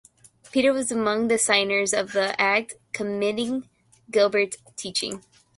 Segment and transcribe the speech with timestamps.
[0.51, 3.69] Peter was among the signers of the act condemning
[4.09, 5.23] Gilbert's teachings.